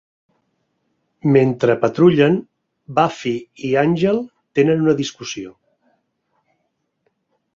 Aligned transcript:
Mentre 1.35 1.73
patrullen, 1.83 2.37
Buffy 2.99 3.33
i 3.69 3.75
Angel 3.83 4.21
tenen 4.61 4.83
una 4.87 4.97
discussió. 5.03 5.53